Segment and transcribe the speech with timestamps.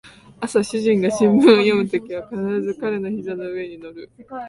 [0.39, 4.09] 朝主人が新聞を読むときは必ず彼の膝の上に乗る